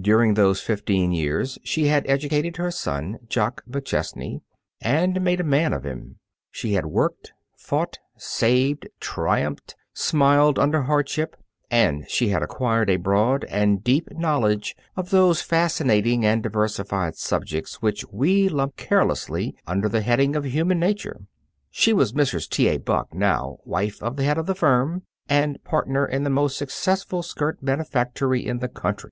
[0.00, 4.40] During those fifteen years she had educated her son, Jock McChesney,
[4.80, 6.20] and made a man of him;
[6.52, 11.34] she had worked, fought, saved, triumphed, smiled under hardship;
[11.72, 17.82] and she had acquired a broad and deep knowledge of those fascinating and diversified subjects
[17.82, 21.22] which we lump carelessly under the heading of Human Nature.
[21.72, 22.48] She was Mrs.
[22.48, 22.68] T.
[22.68, 22.76] A.
[22.78, 27.24] Buck now, wife of the head of the firm, and partner in the most successful
[27.24, 29.10] skirt manufactory in the country.